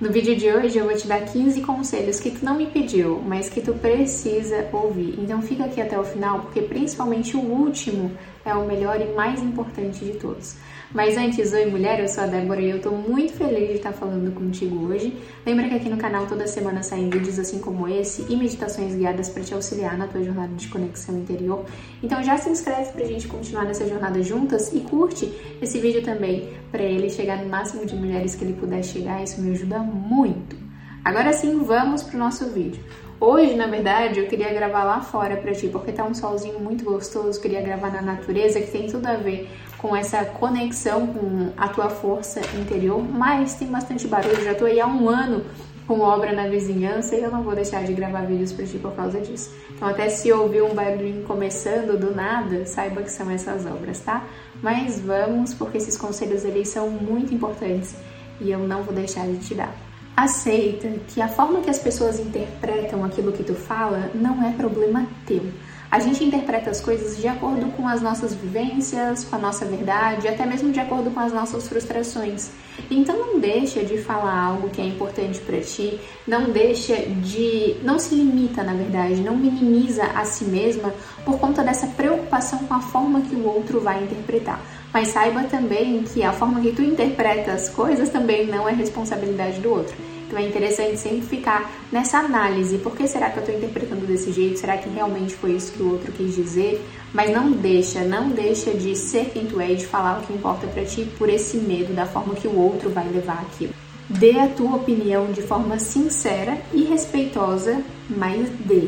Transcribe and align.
No 0.00 0.10
vídeo 0.10 0.34
de 0.34 0.50
hoje 0.50 0.78
eu 0.78 0.86
vou 0.86 0.96
te 0.96 1.06
dar 1.06 1.20
15 1.20 1.60
conselhos 1.60 2.18
que 2.18 2.30
tu 2.30 2.42
não 2.42 2.56
me 2.56 2.64
pediu, 2.64 3.20
mas 3.20 3.50
que 3.50 3.60
tu 3.60 3.74
precisa 3.74 4.66
ouvir. 4.72 5.14
Então 5.20 5.42
fica 5.42 5.66
aqui 5.66 5.78
até 5.78 5.98
o 5.98 6.02
final, 6.02 6.40
porque 6.40 6.62
principalmente 6.62 7.36
o 7.36 7.40
último 7.40 8.10
é 8.42 8.54
o 8.54 8.66
melhor 8.66 8.98
e 8.98 9.12
mais 9.14 9.42
importante 9.42 10.02
de 10.02 10.12
todos. 10.12 10.56
Mas 10.92 11.16
antes, 11.16 11.52
oi 11.52 11.66
mulher, 11.66 12.00
eu 12.00 12.08
sou 12.08 12.24
a 12.24 12.26
Débora 12.26 12.60
e 12.60 12.68
eu 12.68 12.80
tô 12.80 12.90
muito 12.90 13.32
feliz 13.34 13.68
de 13.68 13.74
estar 13.74 13.92
falando 13.92 14.34
contigo 14.34 14.88
hoje. 14.88 15.16
Lembra 15.46 15.68
que 15.68 15.76
aqui 15.76 15.88
no 15.88 15.96
canal 15.96 16.26
toda 16.26 16.48
semana 16.48 16.82
saem 16.82 17.08
vídeos 17.08 17.38
assim 17.38 17.60
como 17.60 17.86
esse 17.86 18.26
e 18.28 18.34
meditações 18.34 18.96
guiadas 18.96 19.28
para 19.28 19.44
te 19.44 19.54
auxiliar 19.54 19.96
na 19.96 20.08
tua 20.08 20.20
jornada 20.24 20.52
de 20.52 20.66
conexão 20.66 21.16
interior. 21.16 21.64
Então 22.02 22.20
já 22.24 22.36
se 22.36 22.50
inscreve 22.50 22.90
pra 22.90 23.04
gente 23.04 23.28
continuar 23.28 23.66
nessa 23.66 23.86
jornada 23.86 24.20
juntas 24.20 24.72
e 24.74 24.80
curte 24.80 25.32
esse 25.62 25.78
vídeo 25.78 26.02
também 26.02 26.48
para 26.72 26.82
ele 26.82 27.08
chegar 27.08 27.38
no 27.38 27.48
máximo 27.48 27.86
de 27.86 27.94
mulheres 27.94 28.34
que 28.34 28.42
ele 28.42 28.54
puder 28.54 28.82
chegar, 28.82 29.22
isso 29.22 29.40
me 29.40 29.52
ajuda 29.52 29.78
muito. 29.78 30.56
Agora 31.04 31.32
sim, 31.32 31.56
vamos 31.62 32.02
pro 32.02 32.18
nosso 32.18 32.46
vídeo. 32.46 32.82
Hoje, 33.20 33.54
na 33.54 33.66
verdade, 33.66 34.18
eu 34.18 34.26
queria 34.26 34.52
gravar 34.52 34.82
lá 34.82 35.02
fora 35.02 35.36
pra 35.36 35.52
ti, 35.52 35.68
porque 35.68 35.92
tá 35.92 36.04
um 36.04 36.14
solzinho 36.14 36.58
muito 36.58 36.84
gostoso, 36.84 37.38
queria 37.38 37.60
gravar 37.60 37.92
na 37.92 38.00
natureza, 38.00 38.60
que 38.60 38.70
tem 38.70 38.86
tudo 38.86 39.06
a 39.06 39.14
ver 39.14 39.46
com 39.80 39.96
essa 39.96 40.24
conexão 40.24 41.06
com 41.06 41.52
a 41.56 41.68
tua 41.68 41.88
força 41.88 42.40
interior, 42.60 43.02
mas 43.02 43.54
tem 43.54 43.68
bastante 43.68 44.06
barulho, 44.06 44.44
já 44.44 44.54
tô 44.54 44.66
aí 44.66 44.78
há 44.78 44.86
um 44.86 45.08
ano 45.08 45.44
com 45.86 46.00
obra 46.00 46.32
na 46.32 46.46
vizinhança 46.46 47.16
e 47.16 47.22
eu 47.22 47.30
não 47.30 47.42
vou 47.42 47.54
deixar 47.54 47.82
de 47.82 47.94
gravar 47.94 48.26
vídeos 48.26 48.52
pra 48.52 48.64
ti 48.64 48.78
por 48.78 48.92
causa 48.92 49.20
disso. 49.20 49.50
Então 49.74 49.88
até 49.88 50.08
se 50.08 50.30
ouvir 50.30 50.62
um 50.62 50.74
barulhinho 50.74 51.24
começando 51.24 51.98
do 51.98 52.14
nada, 52.14 52.66
saiba 52.66 53.02
que 53.02 53.10
são 53.10 53.30
essas 53.30 53.64
obras, 53.66 53.98
tá? 54.00 54.24
Mas 54.62 55.00
vamos, 55.00 55.54
porque 55.54 55.78
esses 55.78 55.96
conselhos 55.96 56.44
eles 56.44 56.68
são 56.68 56.90
muito 56.90 57.34
importantes 57.34 57.96
e 58.40 58.50
eu 58.50 58.58
não 58.60 58.82
vou 58.82 58.94
deixar 58.94 59.26
de 59.26 59.38
te 59.38 59.54
dar. 59.54 59.74
Aceita 60.14 60.88
que 61.08 61.22
a 61.22 61.28
forma 61.28 61.60
que 61.60 61.70
as 61.70 61.78
pessoas 61.78 62.20
interpretam 62.20 63.02
aquilo 63.02 63.32
que 63.32 63.42
tu 63.42 63.54
fala 63.54 64.10
não 64.14 64.46
é 64.46 64.52
problema 64.52 65.06
teu. 65.26 65.42
A 65.90 65.98
gente 65.98 66.22
interpreta 66.22 66.70
as 66.70 66.80
coisas 66.80 67.16
de 67.16 67.26
acordo 67.26 67.66
com 67.72 67.88
as 67.88 68.00
nossas 68.00 68.32
vivências, 68.32 69.24
com 69.24 69.34
a 69.34 69.38
nossa 69.40 69.64
verdade, 69.64 70.28
até 70.28 70.46
mesmo 70.46 70.70
de 70.70 70.78
acordo 70.78 71.10
com 71.10 71.18
as 71.18 71.32
nossas 71.32 71.66
frustrações. 71.66 72.50
Então 72.88 73.18
não 73.18 73.40
deixa 73.40 73.82
de 73.82 73.98
falar 73.98 74.38
algo 74.38 74.70
que 74.70 74.80
é 74.80 74.84
importante 74.84 75.40
para 75.40 75.60
ti, 75.60 75.98
não 76.28 76.44
deixa 76.52 76.94
de, 76.96 77.74
não 77.82 77.98
se 77.98 78.14
limita, 78.14 78.62
na 78.62 78.72
verdade, 78.72 79.16
não 79.16 79.36
minimiza 79.36 80.04
a 80.04 80.24
si 80.24 80.44
mesma 80.44 80.94
por 81.24 81.40
conta 81.40 81.64
dessa 81.64 81.88
preocupação 81.88 82.60
com 82.60 82.74
a 82.74 82.80
forma 82.80 83.22
que 83.22 83.34
o 83.34 83.44
outro 83.44 83.80
vai 83.80 84.04
interpretar. 84.04 84.60
Mas 84.92 85.08
saiba 85.08 85.42
também 85.42 86.04
que 86.04 86.22
a 86.22 86.32
forma 86.32 86.60
que 86.60 86.70
tu 86.70 86.82
interpreta 86.82 87.50
as 87.50 87.68
coisas 87.68 88.10
também 88.10 88.46
não 88.46 88.68
é 88.68 88.72
responsabilidade 88.72 89.58
do 89.60 89.70
outro. 89.70 89.96
Então 90.30 90.38
é 90.38 90.46
interessante 90.46 90.96
sempre 90.96 91.22
ficar 91.22 91.68
nessa 91.90 92.18
análise. 92.18 92.78
Por 92.78 92.94
que 92.94 93.08
será 93.08 93.30
que 93.30 93.38
eu 93.38 93.42
estou 93.42 93.56
interpretando 93.56 94.06
desse 94.06 94.30
jeito? 94.30 94.60
Será 94.60 94.78
que 94.78 94.88
realmente 94.88 95.34
foi 95.34 95.54
isso 95.56 95.72
que 95.72 95.82
o 95.82 95.90
outro 95.90 96.12
quis 96.12 96.36
dizer? 96.36 96.80
Mas 97.12 97.32
não 97.32 97.50
deixa, 97.50 98.04
não 98.04 98.28
deixa 98.28 98.70
de 98.70 98.94
ser 98.94 99.30
quem 99.30 99.46
tu 99.46 99.60
é 99.60 99.72
e 99.72 99.76
de 99.76 99.86
falar 99.86 100.20
o 100.20 100.22
que 100.24 100.32
importa 100.32 100.68
para 100.68 100.84
ti 100.84 101.04
por 101.18 101.28
esse 101.28 101.56
medo 101.56 101.92
da 101.92 102.06
forma 102.06 102.36
que 102.36 102.46
o 102.46 102.56
outro 102.56 102.90
vai 102.90 103.08
levar 103.08 103.40
aquilo. 103.40 103.74
Dê 104.08 104.38
a 104.38 104.46
tua 104.46 104.76
opinião 104.76 105.32
de 105.32 105.42
forma 105.42 105.80
sincera 105.80 106.56
e 106.72 106.84
respeitosa, 106.84 107.82
mas 108.08 108.48
dê. 108.60 108.86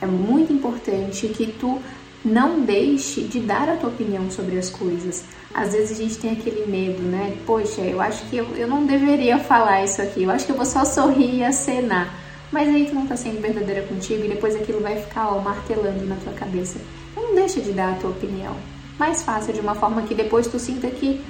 É 0.00 0.06
muito 0.06 0.52
importante 0.52 1.26
que 1.26 1.48
tu 1.48 1.80
não 2.24 2.60
deixe 2.60 3.22
de 3.22 3.40
dar 3.40 3.68
a 3.68 3.76
tua 3.76 3.90
opinião 3.90 4.30
sobre 4.30 4.58
as 4.58 4.70
coisas. 4.70 5.24
Às 5.54 5.72
vezes 5.72 5.92
a 5.92 6.02
gente 6.02 6.18
tem 6.18 6.32
aquele 6.32 6.66
medo, 6.66 7.00
né? 7.00 7.36
Poxa, 7.46 7.80
eu 7.80 8.00
acho 8.00 8.24
que 8.26 8.36
eu, 8.36 8.44
eu 8.56 8.66
não 8.66 8.84
deveria 8.84 9.38
falar 9.38 9.84
isso 9.84 10.02
aqui, 10.02 10.24
eu 10.24 10.30
acho 10.30 10.44
que 10.44 10.52
eu 10.52 10.56
vou 10.56 10.66
só 10.66 10.84
sorrir 10.84 11.36
e 11.36 11.44
acenar. 11.44 12.12
Mas 12.50 12.68
aí 12.68 12.86
tu 12.86 12.94
não 12.94 13.06
tá 13.06 13.16
sendo 13.16 13.40
verdadeira 13.40 13.82
contigo 13.82 14.24
e 14.24 14.28
depois 14.28 14.54
aquilo 14.56 14.80
vai 14.80 14.96
ficar 14.96 15.28
ó, 15.28 15.40
martelando 15.40 16.04
na 16.06 16.16
tua 16.16 16.32
cabeça. 16.32 16.78
Não 17.16 17.34
deixa 17.34 17.60
de 17.60 17.72
dar 17.72 17.92
a 17.92 17.96
tua 17.96 18.10
opinião. 18.10 18.56
Mas 18.98 19.22
faça 19.22 19.52
de 19.52 19.60
uma 19.60 19.74
forma 19.74 20.02
que 20.02 20.14
depois 20.14 20.46
tu 20.46 20.58
sinta 20.58 20.88
que 20.88 21.20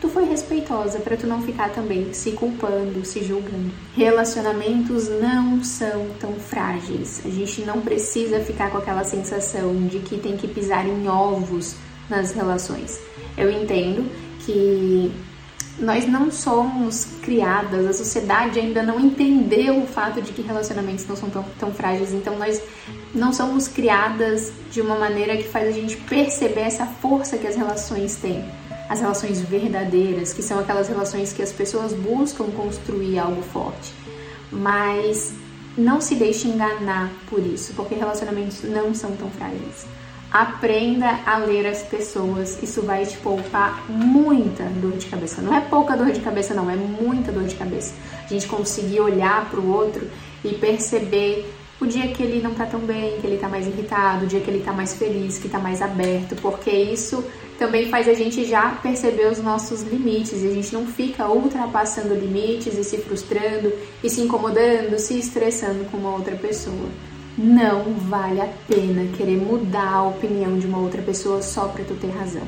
tu 0.00 0.08
foi 0.08 0.26
respeitosa 0.26 0.98
para 0.98 1.16
tu 1.16 1.26
não 1.26 1.40
ficar 1.40 1.70
também 1.70 2.12
se 2.12 2.32
culpando, 2.32 3.04
se 3.04 3.24
julgando. 3.24 3.70
Relacionamentos 3.94 5.08
não 5.08 5.64
são 5.64 6.06
tão 6.20 6.34
frágeis. 6.34 7.22
A 7.24 7.30
gente 7.30 7.62
não 7.62 7.80
precisa 7.80 8.40
ficar 8.40 8.70
com 8.70 8.78
aquela 8.78 9.04
sensação 9.04 9.74
de 9.86 10.00
que 10.00 10.18
tem 10.18 10.36
que 10.36 10.46
pisar 10.46 10.86
em 10.86 11.08
ovos 11.08 11.76
nas 12.10 12.32
relações. 12.32 13.00
Eu 13.36 13.50
entendo 13.50 14.10
que 14.40 15.12
nós 15.78 16.06
não 16.06 16.30
somos 16.30 17.06
criadas, 17.22 17.86
a 17.86 17.92
sociedade 17.92 18.60
ainda 18.60 18.82
não 18.82 19.00
entendeu 19.00 19.82
o 19.82 19.86
fato 19.86 20.22
de 20.22 20.32
que 20.32 20.40
relacionamentos 20.42 21.06
não 21.06 21.16
são 21.16 21.28
tão, 21.28 21.44
tão 21.58 21.74
frágeis, 21.74 22.12
então 22.12 22.38
nós 22.38 22.62
não 23.12 23.32
somos 23.32 23.66
criadas 23.66 24.52
de 24.70 24.80
uma 24.80 24.96
maneira 24.96 25.36
que 25.36 25.44
faz 25.44 25.68
a 25.68 25.72
gente 25.72 25.96
perceber 25.96 26.60
essa 26.60 26.86
força 26.86 27.36
que 27.36 27.46
as 27.46 27.56
relações 27.56 28.16
têm 28.16 28.44
as 28.88 29.00
relações 29.00 29.40
verdadeiras, 29.40 30.32
que 30.32 30.42
são 30.42 30.58
aquelas 30.58 30.88
relações 30.88 31.32
que 31.32 31.42
as 31.42 31.52
pessoas 31.52 31.92
buscam 31.92 32.44
construir 32.50 33.18
algo 33.18 33.42
forte. 33.42 33.92
Mas 34.52 35.32
não 35.76 36.00
se 36.00 36.14
deixe 36.14 36.48
enganar 36.48 37.10
por 37.28 37.44
isso, 37.44 37.72
porque 37.74 37.94
relacionamentos 37.94 38.62
não 38.62 38.94
são 38.94 39.16
tão 39.16 39.30
frágeis. 39.30 39.86
Aprenda 40.34 41.20
a 41.24 41.38
ler 41.38 41.64
as 41.64 41.84
pessoas, 41.84 42.60
isso 42.60 42.82
vai 42.82 43.06
te 43.06 43.16
poupar 43.18 43.88
muita 43.88 44.64
dor 44.64 44.96
de 44.96 45.06
cabeça. 45.06 45.40
Não 45.40 45.54
é 45.54 45.60
pouca 45.60 45.96
dor 45.96 46.10
de 46.10 46.18
cabeça, 46.18 46.52
não, 46.52 46.68
é 46.68 46.74
muita 46.74 47.30
dor 47.30 47.44
de 47.44 47.54
cabeça. 47.54 47.94
A 48.24 48.26
gente 48.26 48.48
conseguir 48.48 48.98
olhar 48.98 49.48
para 49.48 49.60
o 49.60 49.70
outro 49.70 50.10
e 50.44 50.52
perceber 50.54 51.48
o 51.80 51.86
dia 51.86 52.08
que 52.08 52.20
ele 52.20 52.42
não 52.42 52.52
tá 52.52 52.66
tão 52.66 52.80
bem, 52.80 53.20
que 53.20 53.26
ele 53.28 53.38
tá 53.38 53.48
mais 53.48 53.68
irritado, 53.68 54.24
o 54.24 54.26
dia 54.26 54.40
que 54.40 54.50
ele 54.50 54.64
tá 54.64 54.72
mais 54.72 54.94
feliz, 54.94 55.38
que 55.38 55.48
tá 55.48 55.60
mais 55.60 55.80
aberto, 55.80 56.34
porque 56.42 56.68
isso 56.68 57.24
também 57.56 57.88
faz 57.88 58.08
a 58.08 58.14
gente 58.14 58.44
já 58.44 58.70
perceber 58.82 59.30
os 59.30 59.38
nossos 59.38 59.82
limites 59.82 60.42
e 60.42 60.48
a 60.48 60.52
gente 60.52 60.74
não 60.74 60.84
fica 60.84 61.28
ultrapassando 61.28 62.12
limites 62.12 62.76
e 62.76 62.82
se 62.82 62.98
frustrando 62.98 63.72
e 64.02 64.10
se 64.10 64.20
incomodando, 64.20 64.98
se 64.98 65.16
estressando 65.16 65.84
com 65.84 65.96
uma 65.96 66.10
outra 66.10 66.34
pessoa. 66.34 66.88
Não 67.36 67.94
vale 67.94 68.40
a 68.40 68.48
pena 68.68 69.10
querer 69.16 69.36
mudar 69.36 69.94
a 69.94 70.08
opinião 70.08 70.56
de 70.56 70.66
uma 70.66 70.78
outra 70.78 71.02
pessoa 71.02 71.42
só 71.42 71.66
para 71.66 71.84
tu 71.84 71.94
ter 71.94 72.10
razão. 72.10 72.46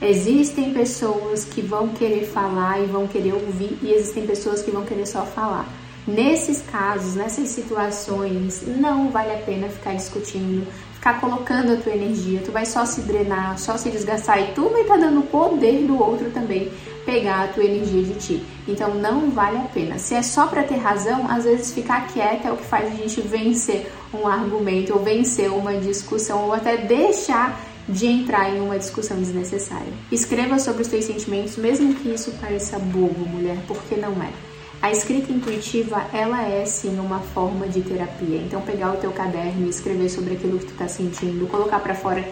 Existem 0.00 0.74
pessoas 0.74 1.44
que 1.46 1.62
vão 1.62 1.88
querer 1.88 2.26
falar 2.26 2.78
e 2.82 2.86
vão 2.86 3.06
querer 3.06 3.32
ouvir 3.32 3.78
e 3.80 3.92
existem 3.92 4.26
pessoas 4.26 4.62
que 4.62 4.70
vão 4.70 4.84
querer 4.84 5.06
só 5.06 5.24
falar. 5.24 5.66
Nesses 6.06 6.60
casos, 6.60 7.14
nessas 7.14 7.48
situações, 7.48 8.62
não 8.66 9.10
vale 9.10 9.32
a 9.32 9.38
pena 9.38 9.68
ficar 9.68 9.94
discutindo, 9.94 10.66
ficar 11.06 11.20
colocando 11.20 11.72
a 11.72 11.76
tua 11.76 11.92
energia, 11.92 12.42
tu 12.44 12.50
vai 12.50 12.66
só 12.66 12.84
se 12.84 13.02
drenar, 13.02 13.56
só 13.58 13.76
se 13.76 13.90
desgastar 13.90 14.40
e 14.42 14.52
tu 14.54 14.68
vai 14.70 14.82
estar 14.82 14.94
tá 14.94 15.00
dando 15.00 15.22
poder 15.22 15.86
do 15.86 15.96
outro 15.96 16.30
também 16.32 16.72
pegar 17.04 17.44
a 17.44 17.48
tua 17.48 17.64
energia 17.64 18.02
de 18.02 18.14
ti. 18.14 18.46
Então 18.66 18.92
não 18.94 19.30
vale 19.30 19.56
a 19.56 19.68
pena. 19.72 19.98
Se 19.98 20.16
é 20.16 20.22
só 20.22 20.48
para 20.48 20.64
ter 20.64 20.76
razão, 20.76 21.30
às 21.30 21.44
vezes 21.44 21.72
ficar 21.72 22.08
quieta 22.08 22.48
é 22.48 22.52
o 22.52 22.56
que 22.56 22.64
faz 22.64 22.92
a 22.92 22.96
gente 22.96 23.20
vencer 23.20 23.92
um 24.12 24.26
argumento 24.26 24.94
ou 24.94 24.98
vencer 24.98 25.48
uma 25.48 25.74
discussão 25.74 26.46
ou 26.46 26.52
até 26.52 26.76
deixar 26.76 27.56
de 27.88 28.06
entrar 28.06 28.50
em 28.50 28.60
uma 28.60 28.76
discussão 28.76 29.16
desnecessária. 29.16 29.92
Escreva 30.10 30.58
sobre 30.58 30.82
os 30.82 30.88
teus 30.88 31.04
sentimentos, 31.04 31.56
mesmo 31.56 31.94
que 31.94 32.08
isso 32.08 32.32
pareça 32.40 32.80
bobo, 32.80 33.24
mulher, 33.28 33.58
porque 33.68 33.94
não 33.94 34.10
é. 34.20 34.55
A 34.82 34.90
escrita 34.90 35.32
intuitiva, 35.32 36.06
ela 36.12 36.42
é 36.42 36.64
sim 36.64 36.98
uma 36.98 37.20
forma 37.20 37.66
de 37.66 37.80
terapia. 37.80 38.38
Então 38.38 38.60
pegar 38.60 38.92
o 38.92 38.96
teu 38.96 39.10
caderno 39.10 39.66
e 39.66 39.70
escrever 39.70 40.08
sobre 40.08 40.34
aquilo 40.34 40.58
que 40.58 40.66
tu 40.66 40.74
tá 40.74 40.86
sentindo, 40.86 41.46
colocar 41.48 41.80
para 41.80 41.94
fora 41.94 42.24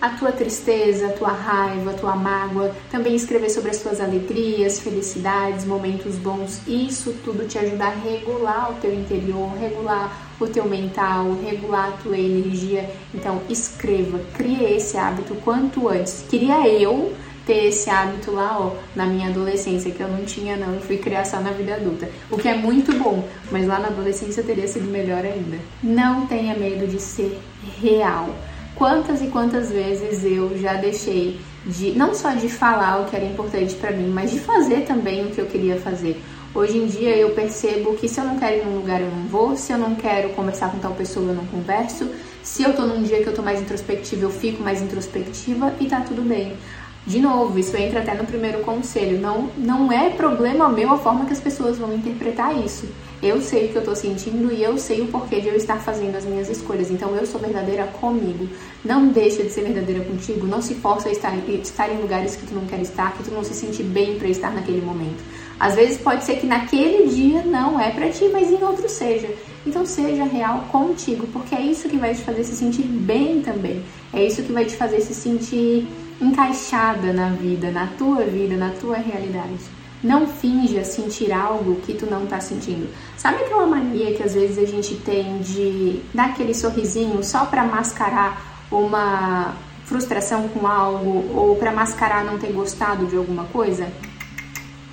a 0.00 0.10
tua 0.10 0.30
tristeza, 0.30 1.06
a 1.06 1.12
tua 1.12 1.32
raiva, 1.32 1.90
a 1.90 1.94
tua 1.94 2.14
mágoa, 2.14 2.74
também 2.90 3.14
escrever 3.14 3.48
sobre 3.48 3.70
as 3.70 3.78
tuas 3.78 4.00
alegrias, 4.00 4.78
felicidades, 4.78 5.64
momentos 5.64 6.16
bons. 6.16 6.60
Isso 6.66 7.14
tudo 7.24 7.48
te 7.48 7.58
ajuda 7.58 7.86
a 7.86 7.90
regular 7.90 8.72
o 8.72 8.74
teu 8.74 8.92
interior, 8.94 9.56
regular 9.58 10.36
o 10.38 10.46
teu 10.46 10.66
mental, 10.68 11.34
regular 11.42 11.88
a 11.88 12.02
tua 12.02 12.18
energia. 12.18 12.88
Então 13.14 13.40
escreva, 13.48 14.20
crie 14.34 14.76
esse 14.76 14.98
hábito 14.98 15.34
quanto 15.36 15.88
antes. 15.88 16.24
Queria 16.28 16.68
eu 16.68 17.14
ter 17.46 17.68
esse 17.68 17.88
hábito 17.88 18.32
lá, 18.32 18.58
ó, 18.58 18.72
na 18.94 19.06
minha 19.06 19.28
adolescência, 19.28 19.92
que 19.92 20.00
eu 20.00 20.08
não 20.08 20.24
tinha 20.24 20.56
não, 20.56 20.74
eu 20.74 20.80
fui 20.80 20.98
criar 20.98 21.24
só 21.24 21.38
na 21.40 21.52
vida 21.52 21.76
adulta. 21.76 22.08
O 22.28 22.36
que 22.36 22.48
é 22.48 22.54
muito 22.54 22.92
bom, 22.98 23.26
mas 23.52 23.66
lá 23.68 23.78
na 23.78 23.86
adolescência 23.86 24.42
teria 24.42 24.66
sido 24.66 24.90
melhor 24.90 25.24
ainda. 25.24 25.56
Não 25.80 26.26
tenha 26.26 26.56
medo 26.56 26.88
de 26.88 27.00
ser 27.00 27.38
real. 27.80 28.34
Quantas 28.74 29.22
e 29.22 29.28
quantas 29.28 29.70
vezes 29.70 30.24
eu 30.24 30.58
já 30.58 30.74
deixei 30.74 31.40
de 31.64 31.92
não 31.92 32.14
só 32.14 32.32
de 32.32 32.48
falar 32.48 33.00
o 33.00 33.04
que 33.06 33.16
era 33.16 33.24
importante 33.24 33.74
para 33.76 33.92
mim, 33.92 34.08
mas 34.08 34.32
de 34.32 34.40
fazer 34.40 34.84
também 34.84 35.24
o 35.24 35.30
que 35.30 35.40
eu 35.40 35.46
queria 35.46 35.80
fazer. 35.80 36.20
Hoje 36.54 36.78
em 36.78 36.86
dia 36.86 37.16
eu 37.16 37.30
percebo 37.30 37.94
que 37.94 38.08
se 38.08 38.20
eu 38.20 38.24
não 38.24 38.38
quero 38.38 38.56
ir 38.56 38.64
num 38.64 38.76
lugar 38.76 39.00
eu 39.00 39.10
não 39.10 39.28
vou, 39.28 39.56
se 39.56 39.72
eu 39.72 39.78
não 39.78 39.94
quero 39.94 40.30
conversar 40.30 40.70
com 40.70 40.78
tal 40.78 40.94
pessoa 40.94 41.30
eu 41.30 41.34
não 41.34 41.46
converso, 41.46 42.08
se 42.42 42.62
eu 42.62 42.74
tô 42.74 42.82
num 42.86 43.02
dia 43.02 43.22
que 43.22 43.28
eu 43.28 43.34
tô 43.34 43.42
mais 43.42 43.60
introspectiva 43.60 44.24
eu 44.24 44.30
fico 44.30 44.62
mais 44.62 44.80
introspectiva 44.80 45.74
e 45.80 45.86
tá 45.86 46.00
tudo 46.00 46.22
bem. 46.22 46.56
De 47.06 47.20
novo, 47.20 47.56
isso 47.56 47.76
entra 47.76 48.00
até 48.00 48.14
no 48.14 48.24
primeiro 48.24 48.62
conselho. 48.62 49.20
Não, 49.20 49.48
não 49.56 49.92
é 49.92 50.10
problema 50.10 50.68
meu 50.68 50.92
a 50.92 50.98
forma 50.98 51.24
que 51.24 51.32
as 51.32 51.40
pessoas 51.40 51.78
vão 51.78 51.94
interpretar 51.94 52.58
isso. 52.64 52.88
Eu 53.22 53.40
sei 53.40 53.66
o 53.66 53.68
que 53.68 53.76
eu 53.76 53.84
tô 53.84 53.94
sentindo 53.94 54.52
e 54.52 54.60
eu 54.60 54.76
sei 54.76 55.00
o 55.02 55.06
porquê 55.06 55.40
de 55.40 55.46
eu 55.46 55.54
estar 55.54 55.76
fazendo 55.76 56.16
as 56.16 56.24
minhas 56.24 56.48
escolhas. 56.48 56.90
Então 56.90 57.14
eu 57.14 57.24
sou 57.24 57.40
verdadeira 57.40 57.84
comigo. 58.00 58.48
Não 58.84 59.06
deixa 59.06 59.44
de 59.44 59.50
ser 59.50 59.62
verdadeira 59.62 60.04
contigo. 60.04 60.48
Não 60.48 60.60
se 60.60 60.74
força 60.74 61.08
a 61.08 61.12
estar, 61.12 61.32
estar 61.48 61.88
em 61.88 61.98
lugares 61.98 62.34
que 62.34 62.44
tu 62.44 62.54
não 62.54 62.66
quer 62.66 62.80
estar, 62.80 63.12
que 63.12 63.22
tu 63.22 63.30
não 63.30 63.44
se 63.44 63.54
sente 63.54 63.84
bem 63.84 64.18
para 64.18 64.26
estar 64.26 64.52
naquele 64.52 64.84
momento. 64.84 65.22
Às 65.60 65.76
vezes 65.76 65.98
pode 65.98 66.24
ser 66.24 66.40
que 66.40 66.46
naquele 66.46 67.06
dia 67.06 67.42
não 67.42 67.78
é 67.78 67.90
para 67.90 68.10
ti, 68.10 68.28
mas 68.32 68.50
em 68.50 68.62
outro 68.64 68.88
seja. 68.88 69.28
Então 69.66 69.84
seja 69.84 70.24
real 70.24 70.60
contigo, 70.70 71.26
porque 71.32 71.54
é 71.54 71.60
isso 71.60 71.88
que 71.88 71.96
vai 71.96 72.14
te 72.14 72.22
fazer 72.22 72.44
se 72.44 72.54
sentir 72.54 72.84
bem 72.84 73.42
também. 73.42 73.82
É 74.12 74.24
isso 74.24 74.42
que 74.44 74.52
vai 74.52 74.64
te 74.64 74.76
fazer 74.76 75.00
se 75.00 75.12
sentir 75.12 75.88
encaixada 76.20 77.12
na 77.12 77.30
vida, 77.30 77.70
na 77.72 77.88
tua 77.98 78.24
vida, 78.24 78.56
na 78.56 78.70
tua 78.70 78.96
realidade. 78.96 79.58
Não 80.04 80.26
finja 80.28 80.84
sentir 80.84 81.32
algo 81.32 81.80
que 81.80 81.94
tu 81.94 82.06
não 82.06 82.26
tá 82.26 82.38
sentindo. 82.40 82.88
Sabe 83.16 83.42
aquela 83.42 83.66
mania 83.66 84.14
que 84.14 84.22
às 84.22 84.34
vezes 84.34 84.56
a 84.58 84.64
gente 84.64 84.94
tem 84.96 85.38
de 85.38 86.00
dar 86.14 86.26
aquele 86.26 86.54
sorrisinho 86.54 87.24
só 87.24 87.44
para 87.46 87.64
mascarar 87.64 88.66
uma 88.70 89.56
frustração 89.84 90.48
com 90.48 90.66
algo 90.66 91.24
ou 91.34 91.56
para 91.56 91.72
mascarar 91.72 92.24
não 92.24 92.38
ter 92.38 92.52
gostado 92.52 93.06
de 93.06 93.16
alguma 93.16 93.44
coisa? 93.46 93.88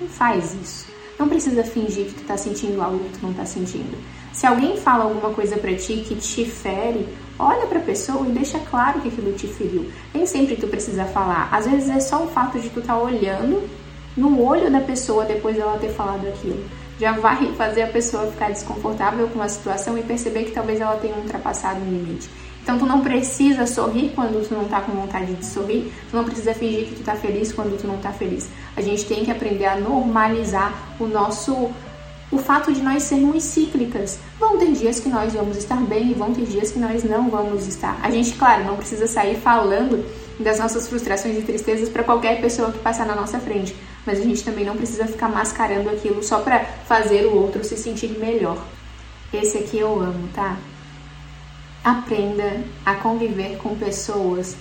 Não 0.00 0.08
faz 0.08 0.52
isso. 0.60 0.86
Não 1.16 1.28
precisa 1.28 1.62
fingir 1.62 2.06
que 2.06 2.14
tu 2.14 2.24
tá 2.24 2.36
sentindo 2.36 2.82
algo 2.82 2.98
que 3.04 3.18
tu 3.18 3.26
não 3.26 3.32
tá 3.32 3.44
sentindo. 3.44 3.96
Se 4.34 4.46
alguém 4.46 4.76
fala 4.76 5.04
alguma 5.04 5.30
coisa 5.32 5.56
para 5.56 5.74
ti 5.76 6.04
que 6.06 6.16
te 6.16 6.44
fere, 6.44 7.08
olha 7.38 7.66
para 7.66 7.78
a 7.78 7.82
pessoa 7.82 8.26
e 8.26 8.32
deixa 8.32 8.58
claro 8.58 9.00
que 9.00 9.06
aquilo 9.06 9.32
te 9.32 9.46
feriu. 9.46 9.88
Nem 10.12 10.26
sempre 10.26 10.56
tu 10.56 10.66
precisa 10.66 11.04
falar. 11.04 11.48
Às 11.52 11.66
vezes 11.68 11.88
é 11.88 12.00
só 12.00 12.24
o 12.24 12.26
fato 12.26 12.58
de 12.58 12.68
tu 12.68 12.80
estar 12.80 12.94
tá 12.94 13.00
olhando 13.00 13.62
no 14.16 14.44
olho 14.44 14.70
da 14.72 14.80
pessoa 14.80 15.24
depois 15.24 15.56
dela 15.56 15.78
ter 15.78 15.90
falado 15.90 16.26
aquilo. 16.26 16.64
Já 16.98 17.12
vai 17.12 17.52
fazer 17.54 17.82
a 17.82 17.86
pessoa 17.86 18.26
ficar 18.26 18.50
desconfortável 18.50 19.28
com 19.28 19.40
a 19.40 19.48
situação 19.48 19.96
e 19.96 20.02
perceber 20.02 20.44
que 20.44 20.52
talvez 20.52 20.80
ela 20.80 20.96
tenha 20.96 21.14
ultrapassado 21.14 21.80
um 21.80 21.90
limite. 21.90 22.28
Então 22.60 22.78
tu 22.78 22.86
não 22.86 23.02
precisa 23.02 23.66
sorrir 23.66 24.12
quando 24.14 24.42
tu 24.48 24.54
não 24.54 24.64
tá 24.64 24.80
com 24.80 24.92
vontade 24.92 25.34
de 25.34 25.44
sorrir, 25.44 25.92
tu 26.10 26.16
não 26.16 26.24
precisa 26.24 26.54
fingir 26.54 26.86
que 26.86 26.94
tu 26.96 27.04
tá 27.04 27.14
feliz 27.14 27.52
quando 27.52 27.78
tu 27.78 27.86
não 27.86 27.98
tá 27.98 28.10
feliz. 28.10 28.48
A 28.74 28.80
gente 28.80 29.04
tem 29.04 29.24
que 29.24 29.30
aprender 29.30 29.66
a 29.66 29.76
normalizar 29.76 30.96
o 30.98 31.06
nosso 31.06 31.70
o 32.34 32.38
fato 32.38 32.72
de 32.72 32.82
nós 32.82 33.04
sermos 33.04 33.44
cíclicas. 33.44 34.18
Vão 34.40 34.58
ter 34.58 34.72
dias 34.72 34.98
que 34.98 35.08
nós 35.08 35.32
vamos 35.32 35.56
estar 35.56 35.76
bem 35.76 36.10
e 36.10 36.14
vão 36.14 36.34
ter 36.34 36.44
dias 36.44 36.72
que 36.72 36.80
nós 36.80 37.04
não 37.04 37.30
vamos 37.30 37.66
estar. 37.68 37.96
A 38.02 38.10
gente, 38.10 38.32
claro, 38.32 38.64
não 38.64 38.76
precisa 38.76 39.06
sair 39.06 39.36
falando 39.36 40.04
das 40.40 40.58
nossas 40.58 40.88
frustrações 40.88 41.38
e 41.38 41.42
tristezas 41.42 41.88
para 41.88 42.02
qualquer 42.02 42.40
pessoa 42.40 42.72
que 42.72 42.78
passar 42.80 43.06
na 43.06 43.14
nossa 43.14 43.38
frente, 43.38 43.76
mas 44.04 44.18
a 44.18 44.22
gente 44.22 44.42
também 44.42 44.64
não 44.64 44.76
precisa 44.76 45.06
ficar 45.06 45.28
mascarando 45.28 45.88
aquilo 45.88 46.24
só 46.24 46.40
para 46.40 46.64
fazer 46.64 47.24
o 47.24 47.36
outro 47.36 47.62
se 47.62 47.76
sentir 47.76 48.18
melhor. 48.18 48.58
Esse 49.32 49.58
aqui 49.58 49.78
eu 49.78 50.00
amo, 50.00 50.28
tá? 50.34 50.56
Aprenda 51.84 52.64
a 52.84 52.94
conviver 52.94 53.58
com 53.58 53.76
pessoas 53.76 54.56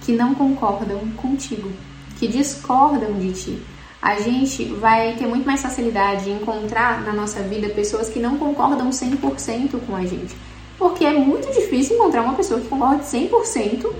que 0.00 0.12
não 0.12 0.34
concordam 0.34 1.00
contigo, 1.16 1.70
que 2.18 2.26
discordam 2.26 3.12
de 3.18 3.32
ti. 3.32 3.62
A 4.02 4.18
gente 4.18 4.64
vai 4.64 5.14
ter 5.16 5.26
muito 5.26 5.44
mais 5.44 5.60
facilidade 5.60 6.30
em 6.30 6.36
encontrar 6.36 7.02
na 7.02 7.12
nossa 7.12 7.42
vida 7.42 7.68
pessoas 7.68 8.08
que 8.08 8.18
não 8.18 8.38
concordam 8.38 8.88
100% 8.88 9.78
com 9.86 9.94
a 9.94 10.06
gente. 10.06 10.34
Porque 10.78 11.04
é 11.04 11.12
muito 11.12 11.52
difícil 11.52 11.96
encontrar 11.96 12.22
uma 12.22 12.34
pessoa 12.34 12.58
que 12.58 12.68
concorde 12.68 13.04
100% 13.04 13.92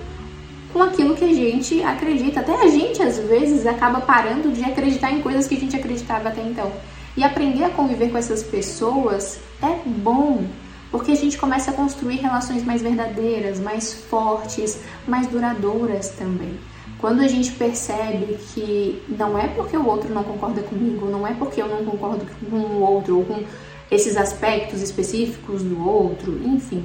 com 0.73 0.83
aquilo 0.83 1.15
que 1.15 1.25
a 1.25 1.35
gente 1.35 1.83
acredita. 1.83 2.41
Até 2.41 2.55
a 2.55 2.69
gente, 2.69 3.03
às 3.03 3.19
vezes, 3.19 3.67
acaba 3.67 4.01
parando 4.01 4.51
de 4.51 4.65
acreditar 4.65 5.13
em 5.13 5.21
coisas 5.21 5.47
que 5.47 5.57
a 5.57 5.61
gente 5.61 5.77
acreditava 5.77 6.31
até 6.31 6.41
então. 6.41 6.73
E 7.15 7.23
aprender 7.23 7.65
a 7.65 7.71
conviver 7.71 8.11
com 8.11 8.17
essas 8.17 8.43
pessoas 8.43 9.39
é 9.63 9.81
bom, 9.85 10.47
porque 10.91 11.13
a 11.13 11.17
gente 11.17 11.37
começa 11.37 11.71
a 11.71 11.75
construir 11.75 12.17
relações 12.17 12.65
mais 12.65 12.81
verdadeiras, 12.81 13.61
mais 13.61 13.93
fortes, 13.93 14.79
mais 15.07 15.27
duradouras 15.27 16.11
também. 16.11 16.59
Quando 17.01 17.21
a 17.21 17.29
gente 17.29 17.53
percebe 17.53 18.37
que 18.53 19.03
não 19.09 19.39
é 19.39 19.49
porque 19.49 19.77
o 19.77 19.87
outro 19.87 20.13
não 20.13 20.23
concorda 20.23 20.63
comigo, 20.63 21.07
não 21.07 21.27
é 21.27 21.33
porque 21.33 21.63
eu 21.63 21.69
não 21.69 21.85
concordo 21.85 22.27
com 22.51 22.57
o 22.57 22.81
outro 22.81 23.19
ou 23.19 23.25
com 23.25 23.43
esses 23.91 24.17
aspectos 24.17 24.83
específicos 24.83 25.63
do 25.63 25.83
outro, 25.87 26.39
enfim, 26.45 26.85